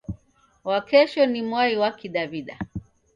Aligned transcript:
Wakesho 0.67 1.23
ni 1.31 1.41
mwai 1.49 1.73
wa 1.81 1.89
kidaw'ida. 1.99 2.55